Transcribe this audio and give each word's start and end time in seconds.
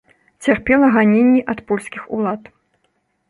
Цярпела 0.45 0.87
ганенні 0.95 1.43
ад 1.53 1.61
польскіх 1.71 2.09
улад. 2.17 2.49